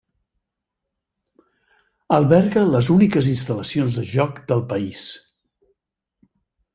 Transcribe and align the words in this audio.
Alberga 2.17 2.63
les 2.69 2.89
úniques 2.95 3.27
instal·lacions 3.33 3.99
de 3.99 4.05
joc 4.15 4.39
del 4.53 4.65
país. 4.73 5.03